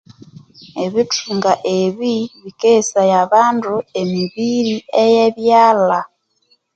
Ebithunga 0.83 1.53
ebi 1.79 2.13
bikeghesaya 2.43 3.15
abandu 3.25 3.71
emibiri 4.01 4.75
eye 5.03 5.23
byalha 5.37 5.99